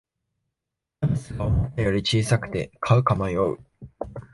[1.01, 3.57] キャベツが思ったより小さくて買うか迷う